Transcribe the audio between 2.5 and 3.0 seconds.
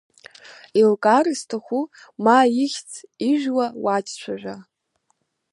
ихьӡ,